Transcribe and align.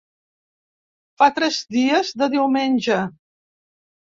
Fa 1.21 1.27
tres 1.35 1.59
dies 1.75 2.11
de 2.23 2.31
diumenge. 2.37 2.99